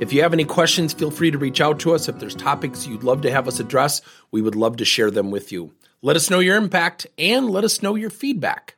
If 0.00 0.12
you 0.12 0.22
have 0.22 0.32
any 0.32 0.44
questions, 0.44 0.92
feel 0.92 1.12
free 1.12 1.30
to 1.30 1.38
reach 1.38 1.60
out 1.60 1.78
to 1.80 1.94
us. 1.94 2.08
If 2.08 2.18
there's 2.18 2.34
topics 2.34 2.84
you'd 2.84 3.04
love 3.04 3.22
to 3.22 3.30
have 3.30 3.46
us 3.46 3.60
address, 3.60 4.02
we 4.32 4.42
would 4.42 4.56
love 4.56 4.76
to 4.78 4.84
share 4.84 5.08
them 5.08 5.30
with 5.30 5.52
you. 5.52 5.72
Let 6.02 6.16
us 6.16 6.28
know 6.28 6.40
your 6.40 6.56
impact 6.56 7.06
and 7.16 7.48
let 7.48 7.62
us 7.62 7.80
know 7.80 7.94
your 7.94 8.10
feedback. 8.10 8.74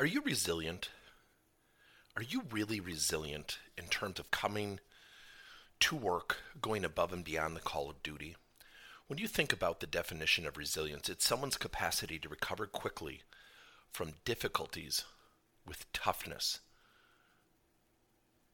Are 0.00 0.06
you 0.06 0.22
resilient? 0.22 0.88
Are 2.16 2.22
you 2.22 2.44
really 2.50 2.80
resilient 2.80 3.58
in 3.76 3.84
terms 3.84 4.18
of 4.18 4.30
coming 4.30 4.80
to 5.80 5.94
work, 5.94 6.38
going 6.62 6.82
above 6.82 7.12
and 7.12 7.22
beyond 7.22 7.54
the 7.54 7.60
call 7.60 7.90
of 7.90 8.02
duty? 8.02 8.36
When 9.08 9.18
you 9.18 9.28
think 9.28 9.52
about 9.52 9.80
the 9.80 9.86
definition 9.86 10.46
of 10.46 10.56
resilience, 10.56 11.10
it's 11.10 11.26
someone's 11.26 11.58
capacity 11.58 12.18
to 12.18 12.30
recover 12.30 12.66
quickly 12.66 13.20
from 13.92 14.14
difficulties 14.24 15.04
with 15.66 15.92
toughness 15.92 16.60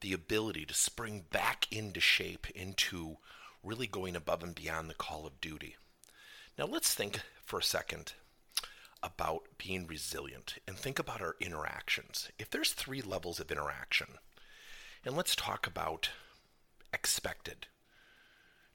the 0.01 0.13
ability 0.13 0.65
to 0.67 0.75
spring 0.75 1.25
back 1.31 1.67
into 1.71 2.01
shape, 2.01 2.49
into 2.51 3.19
really 3.63 3.87
going 3.87 4.17
above 4.17 4.43
and 4.43 4.55
beyond 4.55 4.89
the 4.89 4.95
call 4.95 5.27
of 5.27 5.41
duty. 5.41 5.77
Now, 6.59 6.67
let's 6.67 6.95
think 6.95 7.21
for 7.45 7.59
a 7.59 7.63
second 7.63 8.15
about 9.03 9.43
being 9.59 9.87
resilient 9.87 10.57
and 10.67 10.77
think 10.77 10.99
about 10.99 11.23
our 11.23 11.37
interactions. 11.41 12.31
If 12.39 12.51
there's 12.51 12.73
three 12.73 13.03
levels 13.03 13.41
of 13.41 13.51
interaction, 13.51 14.19
and 15.05 15.17
let's 15.17 15.35
talk 15.35 15.67
about 15.67 16.11
expected. 16.93 17.67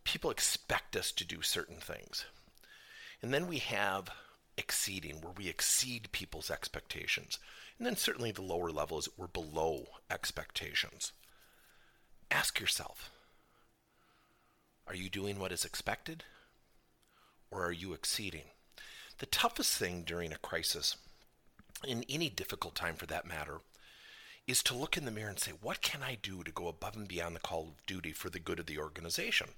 People 0.04 0.32
expect 0.32 0.96
us 0.96 1.12
to 1.12 1.26
do 1.26 1.42
certain 1.42 1.78
things. 1.78 2.26
And 3.22 3.34
then 3.34 3.48
we 3.48 3.60
have 3.60 4.10
exceeding, 4.58 5.22
where 5.22 5.34
we 5.36 5.48
exceed 5.48 6.12
people's 6.12 6.50
expectations. 6.50 7.40
And 7.78 7.86
then 7.86 7.96
certainly 7.96 8.32
the 8.32 8.42
lower 8.42 8.72
levels 8.72 9.10
were 9.18 9.28
below 9.28 9.86
expectations. 10.10 11.12
Ask 12.32 12.60
yourself 12.60 13.12
are 14.88 14.96
you 14.96 15.10
doing 15.10 15.40
what 15.40 15.52
is 15.52 15.66
expected? 15.66 16.24
Or 17.50 17.66
are 17.66 17.72
you 17.72 17.94
exceeding? 17.94 18.46
The 19.18 19.26
toughest 19.26 19.78
thing 19.78 20.04
during 20.04 20.32
a 20.32 20.38
crisis, 20.38 20.98
in 21.84 22.06
any 22.10 22.30
difficult 22.30 22.76
time 22.76 22.96
for 22.96 23.06
that 23.08 23.26
matter, 23.26 23.62
is 24.48 24.62
to 24.62 24.78
look 24.78 24.96
in 24.96 25.06
the 25.06 25.12
mirror 25.12 25.30
and 25.30 25.40
say, 25.40 25.52
what 25.62 25.82
can 25.82 26.04
I 26.04 26.18
do 26.22 26.44
to 26.44 26.52
go 26.52 26.68
above 26.68 26.96
and 26.96 27.08
beyond 27.08 27.36
the 27.36 27.40
call 27.40 27.64
of 27.64 27.86
duty 27.88 28.12
for 28.12 28.30
the 28.30 28.40
good 28.40 28.60
of 28.60 28.68
the 28.68 28.78
organization? 28.78 29.50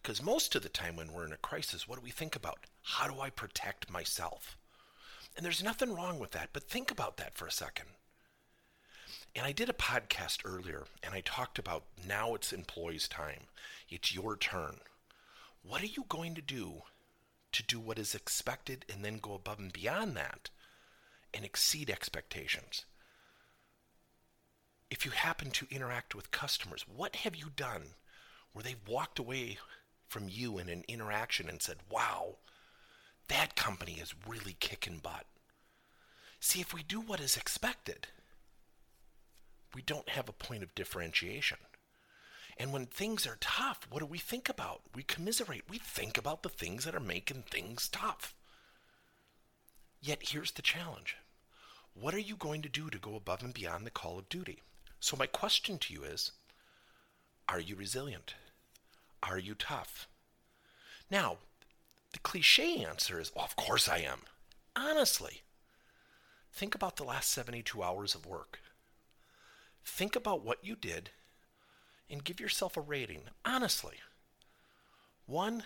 Because 0.00 0.22
most 0.22 0.54
of 0.54 0.62
the 0.62 0.68
time 0.68 0.94
when 0.94 1.12
we're 1.12 1.26
in 1.26 1.32
a 1.32 1.38
crisis, 1.38 1.88
what 1.88 1.98
do 1.98 2.04
we 2.04 2.10
think 2.10 2.36
about? 2.36 2.60
How 2.82 3.08
do 3.08 3.20
I 3.20 3.30
protect 3.30 3.90
myself? 3.90 4.56
And 5.36 5.44
there's 5.44 5.64
nothing 5.64 5.92
wrong 5.92 6.18
with 6.20 6.30
that, 6.30 6.50
but 6.52 6.68
think 6.68 6.90
about 6.90 7.16
that 7.16 7.36
for 7.36 7.46
a 7.46 7.52
second. 7.52 7.86
And 9.34 9.44
I 9.44 9.52
did 9.52 9.68
a 9.68 9.74
podcast 9.74 10.38
earlier 10.44 10.84
and 11.02 11.12
I 11.12 11.20
talked 11.20 11.58
about 11.58 11.84
now 12.06 12.34
it's 12.34 12.52
employees' 12.52 13.08
time. 13.08 13.48
It's 13.90 14.14
your 14.14 14.36
turn. 14.36 14.78
What 15.62 15.82
are 15.82 15.86
you 15.86 16.04
going 16.08 16.34
to 16.36 16.42
do 16.42 16.82
to 17.52 17.62
do 17.62 17.80
what 17.80 17.98
is 17.98 18.14
expected 18.14 18.84
and 18.92 19.04
then 19.04 19.18
go 19.18 19.34
above 19.34 19.58
and 19.58 19.72
beyond 19.72 20.16
that 20.16 20.50
and 21.34 21.44
exceed 21.44 21.90
expectations? 21.90 22.84
If 24.90 25.04
you 25.04 25.10
happen 25.10 25.50
to 25.50 25.66
interact 25.70 26.14
with 26.14 26.30
customers, 26.30 26.84
what 26.88 27.16
have 27.16 27.34
you 27.34 27.46
done 27.54 27.94
where 28.52 28.62
they've 28.62 28.88
walked 28.88 29.18
away 29.18 29.58
from 30.06 30.28
you 30.28 30.58
in 30.58 30.68
an 30.68 30.84
interaction 30.86 31.48
and 31.48 31.60
said, 31.60 31.78
wow, 31.90 32.36
that 33.28 33.56
company 33.56 33.94
is 33.94 34.14
really 34.26 34.56
kicking 34.60 35.00
butt? 35.02 35.26
See, 36.38 36.60
if 36.60 36.72
we 36.72 36.82
do 36.82 37.00
what 37.00 37.20
is 37.20 37.36
expected, 37.36 38.06
we 39.74 39.82
don't 39.82 40.10
have 40.10 40.28
a 40.28 40.32
point 40.32 40.62
of 40.62 40.74
differentiation. 40.74 41.58
And 42.56 42.72
when 42.72 42.86
things 42.86 43.26
are 43.26 43.36
tough, 43.40 43.86
what 43.90 44.00
do 44.00 44.06
we 44.06 44.18
think 44.18 44.48
about? 44.48 44.82
We 44.94 45.02
commiserate. 45.02 45.64
We 45.68 45.78
think 45.78 46.16
about 46.16 46.42
the 46.42 46.48
things 46.48 46.84
that 46.84 46.94
are 46.94 47.00
making 47.00 47.44
things 47.50 47.88
tough. 47.88 48.34
Yet 50.00 50.28
here's 50.28 50.52
the 50.52 50.62
challenge 50.62 51.16
What 51.94 52.14
are 52.14 52.18
you 52.18 52.36
going 52.36 52.62
to 52.62 52.68
do 52.68 52.88
to 52.88 52.98
go 52.98 53.16
above 53.16 53.42
and 53.42 53.52
beyond 53.52 53.84
the 53.84 53.90
call 53.90 54.18
of 54.18 54.28
duty? 54.28 54.62
So, 55.00 55.16
my 55.16 55.26
question 55.26 55.78
to 55.78 55.92
you 55.92 56.04
is 56.04 56.32
Are 57.48 57.60
you 57.60 57.76
resilient? 57.76 58.34
Are 59.22 59.38
you 59.38 59.54
tough? 59.54 60.08
Now, 61.10 61.38
the 62.12 62.18
cliche 62.20 62.84
answer 62.84 63.20
is, 63.20 63.30
of 63.36 63.56
course 63.56 63.88
I 63.88 63.98
am. 63.98 64.22
Honestly, 64.74 65.42
think 66.52 66.74
about 66.74 66.96
the 66.96 67.04
last 67.04 67.30
72 67.30 67.82
hours 67.82 68.14
of 68.14 68.26
work. 68.26 68.60
Think 69.84 70.16
about 70.16 70.44
what 70.44 70.64
you 70.64 70.76
did 70.76 71.10
and 72.10 72.24
give 72.24 72.40
yourself 72.40 72.76
a 72.76 72.80
rating, 72.80 73.22
honestly. 73.44 73.96
One, 75.26 75.64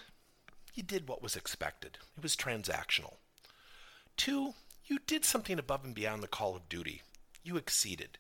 you 0.75 0.83
did 0.83 1.09
what 1.09 1.23
was 1.23 1.37
expected, 1.37 1.99
it 2.17 2.23
was 2.23 2.37
transactional. 2.37 3.15
Two, 4.17 4.55
you 4.87 4.99
did 5.07 5.25
something 5.25 5.59
above 5.59 5.85
and 5.85 5.95
beyond 5.95 6.23
the 6.23 6.29
call 6.29 6.57
of 6.57 6.69
duty, 6.69 7.03
you 7.43 7.57
exceeded. 7.57 8.19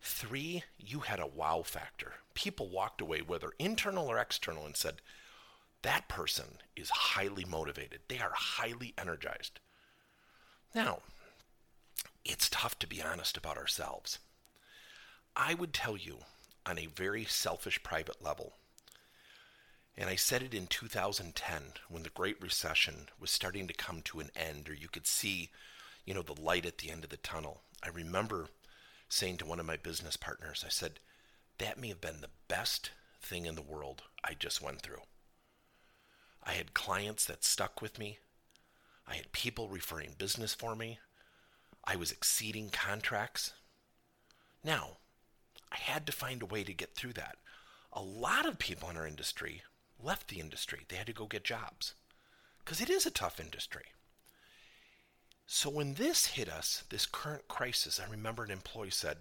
Three, 0.00 0.64
you 0.78 1.00
had 1.00 1.20
a 1.20 1.26
wow 1.26 1.62
factor. 1.64 2.14
People 2.34 2.68
walked 2.68 3.00
away, 3.00 3.20
whether 3.20 3.52
internal 3.58 4.06
or 4.08 4.18
external, 4.18 4.66
and 4.66 4.76
said, 4.76 5.00
that 5.82 6.08
person 6.08 6.58
is 6.74 6.90
highly 6.90 7.44
motivated. 7.44 8.00
They 8.08 8.18
are 8.18 8.32
highly 8.34 8.92
energized. 8.98 9.60
Now, 10.74 10.98
it's 12.24 12.48
tough 12.50 12.78
to 12.80 12.88
be 12.88 13.00
honest 13.00 13.36
about 13.36 13.56
ourselves. 13.56 14.18
I 15.36 15.54
would 15.54 15.72
tell 15.72 15.96
you 15.96 16.18
on 16.64 16.78
a 16.78 16.86
very 16.86 17.24
selfish 17.24 17.82
private 17.82 18.20
level, 18.20 18.54
and 19.96 20.10
I 20.10 20.16
said 20.16 20.42
it 20.42 20.54
in 20.54 20.66
2010 20.66 21.62
when 21.88 22.02
the 22.02 22.10
Great 22.10 22.42
Recession 22.42 23.08
was 23.20 23.30
starting 23.30 23.68
to 23.68 23.74
come 23.74 24.02
to 24.02 24.20
an 24.20 24.30
end, 24.34 24.68
or 24.68 24.74
you 24.74 24.88
could 24.88 25.06
see, 25.06 25.50
you 26.04 26.14
know, 26.14 26.22
the 26.22 26.40
light 26.40 26.66
at 26.66 26.78
the 26.78 26.90
end 26.90 27.04
of 27.04 27.10
the 27.10 27.16
tunnel. 27.16 27.60
I 27.82 27.88
remember 27.90 28.48
saying 29.08 29.38
to 29.38 29.46
one 29.46 29.60
of 29.60 29.66
my 29.66 29.76
business 29.76 30.16
partners, 30.16 30.64
I 30.66 30.70
said, 30.70 31.00
that 31.58 31.78
may 31.78 31.88
have 31.88 32.00
been 32.00 32.20
the 32.20 32.30
best 32.48 32.90
thing 33.20 33.46
in 33.46 33.54
the 33.54 33.62
world 33.62 34.02
I 34.24 34.34
just 34.34 34.62
went 34.62 34.82
through. 34.82 35.02
I 36.42 36.52
had 36.52 36.74
clients 36.74 37.24
that 37.26 37.44
stuck 37.44 37.82
with 37.82 37.98
me. 37.98 38.18
I 39.06 39.14
had 39.16 39.32
people 39.32 39.68
referring 39.68 40.14
business 40.18 40.54
for 40.54 40.76
me. 40.76 40.98
I 41.84 41.96
was 41.96 42.12
exceeding 42.12 42.70
contracts. 42.70 43.52
Now, 44.62 44.98
I 45.70 45.76
had 45.76 46.06
to 46.06 46.12
find 46.12 46.42
a 46.42 46.46
way 46.46 46.64
to 46.64 46.72
get 46.72 46.94
through 46.94 47.14
that. 47.14 47.36
A 47.92 48.02
lot 48.02 48.46
of 48.46 48.58
people 48.58 48.90
in 48.90 48.96
our 48.96 49.06
industry 49.06 49.62
left 50.02 50.28
the 50.28 50.40
industry. 50.40 50.80
They 50.88 50.96
had 50.96 51.06
to 51.06 51.12
go 51.12 51.26
get 51.26 51.44
jobs 51.44 51.94
because 52.64 52.80
it 52.80 52.90
is 52.90 53.06
a 53.06 53.10
tough 53.10 53.40
industry. 53.40 53.86
So 55.46 55.70
when 55.70 55.94
this 55.94 56.26
hit 56.26 56.48
us, 56.48 56.82
this 56.90 57.06
current 57.06 57.46
crisis, 57.46 58.00
I 58.00 58.10
remember 58.10 58.42
an 58.42 58.50
employee 58.50 58.90
said, 58.90 59.18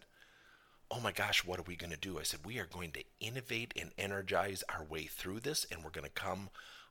Oh 0.91 0.99
my 0.99 1.11
gosh, 1.11 1.45
what 1.45 1.59
are 1.59 1.63
we 1.63 1.75
going 1.75 1.91
to 1.91 1.97
do? 1.97 2.19
I 2.19 2.23
said, 2.23 2.41
We 2.43 2.59
are 2.59 2.65
going 2.65 2.91
to 2.93 3.03
innovate 3.19 3.73
and 3.79 3.91
energize 3.97 4.63
our 4.69 4.83
way 4.83 5.05
through 5.05 5.41
this, 5.41 5.65
and 5.71 5.83
we're 5.83 5.91
going 5.91 6.05
to 6.05 6.09
come 6.09 6.49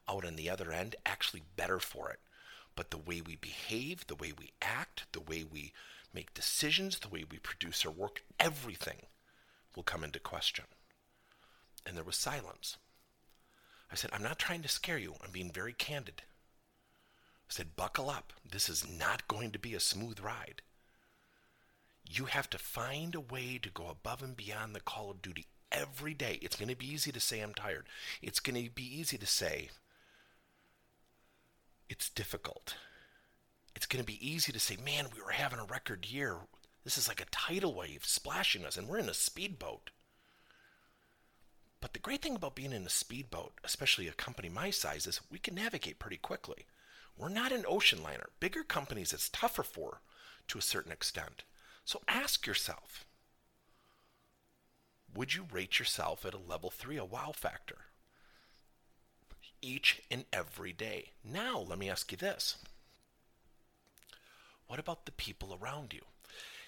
out 0.09 0.25
on 0.25 0.37
the 0.37 0.51
other 0.51 0.73
end 0.73 0.95
actually 1.05 1.43
better 1.57 1.81
for 1.81 2.11
it. 2.11 2.21
But 2.77 2.91
the 2.91 2.99
way 2.99 3.21
we 3.21 3.37
behave, 3.37 4.07
the 4.07 4.15
way 4.15 4.33
we 4.37 4.53
act, 4.63 5.07
the 5.13 5.21
way 5.21 5.45
we 5.45 5.73
make 6.13 6.35
decisions, 6.35 7.01
the 7.01 7.09
way 7.09 7.25
we 7.29 7.39
produce 7.39 7.85
our 7.85 7.93
work, 7.93 8.23
everything 8.39 9.07
will 9.75 9.83
come 9.83 10.05
into 10.05 10.21
question. 10.21 10.65
And 11.87 11.97
there 11.97 12.05
was 12.05 12.17
silence. 12.17 12.77
I 13.91 13.97
said, 13.97 14.11
I'm 14.13 14.23
not 14.23 14.39
trying 14.39 14.63
to 14.63 14.69
scare 14.69 14.99
you. 14.99 15.15
I'm 15.23 15.31
being 15.31 15.51
very 15.51 15.73
candid. 15.73 16.23
Said, 17.55 17.77
buckle 17.77 18.11
up. 18.11 18.33
This 18.51 18.69
is 18.69 18.85
not 18.85 19.29
going 19.29 19.53
to 19.53 19.61
be 19.61 19.77
a 19.77 19.81
smooth 19.81 20.19
ride. 20.19 20.61
You 22.05 22.25
have 22.25 22.51
to 22.51 22.59
find 22.59 23.15
a 23.15 23.21
way 23.21 23.61
to 23.63 23.71
go 23.71 23.87
above 23.87 24.25
and 24.25 24.37
beyond 24.37 24.75
the 24.75 24.81
call 24.81 25.09
of 25.09 25.23
duty 25.23 25.47
every 25.71 26.15
day. 26.15 26.41
It's 26.43 26.57
going 26.57 26.69
to 26.69 26.75
be 26.75 26.93
easy 26.93 27.13
to 27.13 27.21
say, 27.21 27.39
I'm 27.39 27.55
tired. 27.55 27.87
It's 28.21 28.41
going 28.41 28.61
to 28.61 28.69
be 28.73 28.83
easy 28.83 29.17
to 29.19 29.27
say, 29.27 29.69
it's 31.89 32.11
difficult. 32.11 32.75
It's 33.77 33.87
going 33.87 34.03
to 34.03 34.13
be 34.13 34.29
easy 34.29 34.51
to 34.51 34.59
say, 34.59 34.77
man, 34.85 35.07
we 35.15 35.23
were 35.23 35.31
having 35.31 35.61
a 35.61 35.65
record 35.65 36.07
year. 36.11 36.39
This 36.83 36.99
is 36.99 37.07
like 37.07 37.21
a 37.21 37.31
tidal 37.31 37.73
wave 37.73 38.05
splashing 38.05 38.65
us, 38.65 38.77
and 38.77 38.89
we're 38.89 38.99
in 38.99 39.09
a 39.09 39.15
speedboat. 39.15 39.91
But 41.81 41.93
the 41.93 42.01
great 42.01 42.23
thing 42.23 42.35
about 42.35 42.57
being 42.57 42.73
in 42.73 42.85
a 42.85 42.91
speedboat, 42.91 43.53
especially 43.63 44.09
a 44.09 44.13
company 44.13 44.49
my 44.49 44.71
size, 44.71 45.07
is 45.07 45.21
we 45.31 45.39
can 45.39 45.55
navigate 45.55 46.01
pretty 46.01 46.17
quickly. 46.17 46.67
We're 47.17 47.29
not 47.29 47.53
an 47.53 47.65
ocean 47.69 48.03
liner. 48.03 48.27
Bigger 48.41 48.65
companies, 48.65 49.13
it's 49.13 49.29
tougher 49.29 49.63
for 49.63 50.01
to 50.49 50.59
a 50.59 50.63
certain 50.63 50.93
extent. 50.93 51.45
So 51.85 52.03
ask 52.09 52.47
yourself 52.47 53.05
would 55.15 55.35
you 55.35 55.47
rate 55.53 55.79
yourself 55.79 56.25
at 56.27 56.35
a 56.35 56.39
level 56.39 56.71
three, 56.71 56.97
a 56.97 57.05
wow 57.05 57.33
factor? 57.33 57.79
Each 59.63 60.03
and 60.11 60.25
every 60.33 60.73
day. 60.73 61.13
Now, 61.25 61.59
let 61.59 61.79
me 61.79 61.89
ask 61.89 62.11
you 62.11 62.19
this 62.19 62.57
what 64.67 64.79
about 64.79 65.07
the 65.07 65.13
people 65.13 65.57
around 65.61 65.93
you? 65.93 66.01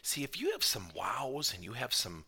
See, 0.03 0.23
if 0.23 0.41
you 0.41 0.53
have 0.53 0.63
some 0.63 0.91
wows 0.95 1.53
and 1.53 1.65
you 1.65 1.73
have 1.73 1.93
some 1.93 2.25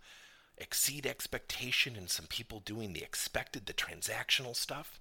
exceed 0.57 1.07
expectation 1.07 1.95
and 1.95 2.11
some 2.11 2.27
people 2.27 2.61
doing 2.61 2.93
the 2.93 3.03
expected, 3.03 3.67
the 3.67 3.73
transactional 3.73 4.57
stuff, 4.57 4.99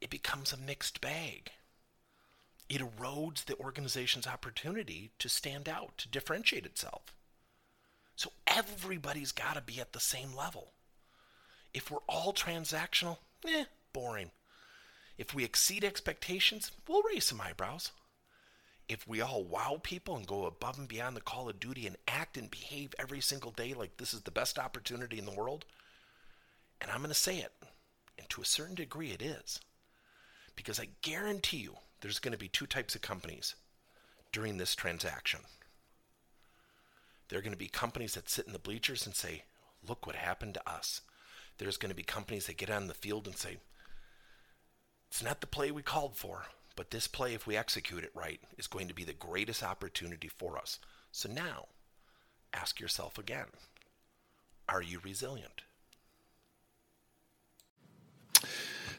it 0.00 0.10
becomes 0.10 0.52
a 0.52 0.56
mixed 0.56 1.00
bag. 1.00 1.50
It 2.72 2.80
erodes 2.80 3.44
the 3.44 3.58
organization's 3.58 4.26
opportunity 4.26 5.10
to 5.18 5.28
stand 5.28 5.68
out, 5.68 5.98
to 5.98 6.08
differentiate 6.08 6.64
itself. 6.64 7.02
So 8.16 8.32
everybody's 8.46 9.30
got 9.30 9.56
to 9.56 9.60
be 9.60 9.78
at 9.78 9.92
the 9.92 10.00
same 10.00 10.34
level. 10.34 10.72
If 11.74 11.90
we're 11.90 11.98
all 12.08 12.32
transactional, 12.32 13.18
eh, 13.46 13.64
boring. 13.92 14.30
If 15.18 15.34
we 15.34 15.44
exceed 15.44 15.84
expectations, 15.84 16.72
we'll 16.88 17.02
raise 17.02 17.26
some 17.26 17.42
eyebrows 17.42 17.92
if 18.88 19.06
we 19.06 19.20
all 19.20 19.44
wow 19.44 19.78
people 19.82 20.16
and 20.16 20.26
go 20.26 20.46
above 20.46 20.78
and 20.78 20.88
beyond 20.88 21.14
the 21.14 21.20
call 21.20 21.50
of 21.50 21.60
duty 21.60 21.86
and 21.86 21.96
act 22.08 22.38
and 22.38 22.50
behave 22.50 22.94
every 22.98 23.20
single 23.20 23.50
day 23.50 23.74
like 23.74 23.98
this 23.98 24.14
is 24.14 24.22
the 24.22 24.30
best 24.30 24.58
opportunity 24.58 25.18
in 25.18 25.26
the 25.26 25.30
world, 25.30 25.66
and 26.80 26.90
I'm 26.90 26.98
going 26.98 27.08
to 27.08 27.14
say 27.14 27.36
it, 27.36 27.52
and 28.18 28.28
to 28.30 28.40
a 28.40 28.46
certain 28.46 28.74
degree 28.74 29.10
it 29.10 29.20
is, 29.20 29.60
because 30.56 30.80
I 30.80 30.88
guarantee 31.02 31.58
you 31.58 31.76
there's 32.02 32.18
going 32.18 32.32
to 32.32 32.38
be 32.38 32.48
two 32.48 32.66
types 32.66 32.94
of 32.94 33.00
companies 33.00 33.54
during 34.32 34.58
this 34.58 34.74
transaction. 34.74 35.40
There 37.28 37.38
are 37.38 37.42
going 37.42 37.52
to 37.52 37.58
be 37.58 37.68
companies 37.68 38.14
that 38.14 38.28
sit 38.28 38.46
in 38.46 38.52
the 38.52 38.58
bleachers 38.58 39.06
and 39.06 39.14
say, 39.14 39.44
Look 39.88 40.06
what 40.06 40.16
happened 40.16 40.54
to 40.54 40.70
us. 40.70 41.00
There's 41.58 41.76
going 41.76 41.90
to 41.90 41.96
be 41.96 42.02
companies 42.02 42.46
that 42.46 42.56
get 42.56 42.70
on 42.70 42.86
the 42.86 42.94
field 42.94 43.26
and 43.26 43.36
say, 43.36 43.56
It's 45.08 45.22
not 45.22 45.40
the 45.40 45.46
play 45.46 45.70
we 45.70 45.82
called 45.82 46.16
for. 46.16 46.46
But 46.74 46.90
this 46.90 47.06
play, 47.06 47.34
if 47.34 47.46
we 47.46 47.56
execute 47.56 48.02
it 48.02 48.12
right, 48.14 48.40
is 48.56 48.66
going 48.66 48.88
to 48.88 48.94
be 48.94 49.04
the 49.04 49.12
greatest 49.12 49.62
opportunity 49.62 50.28
for 50.28 50.58
us. 50.58 50.78
So 51.10 51.28
now, 51.30 51.66
ask 52.52 52.80
yourself 52.80 53.18
again 53.18 53.46
Are 54.68 54.82
you 54.82 55.00
resilient? 55.04 55.62